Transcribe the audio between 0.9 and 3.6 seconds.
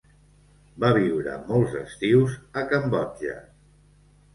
viure molts estius a Cambodja.